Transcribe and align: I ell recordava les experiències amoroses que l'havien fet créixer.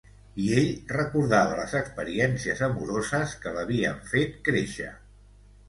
I 0.43 0.45
ell 0.61 0.69
recordava 0.93 1.59
les 1.59 1.75
experiències 1.81 2.65
amoroses 2.69 3.37
que 3.45 3.55
l'havien 3.59 4.03
fet 4.17 4.37
créixer. 4.51 4.93